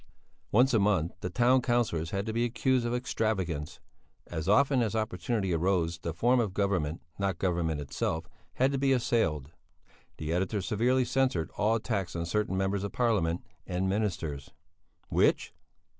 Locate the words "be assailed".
8.79-9.51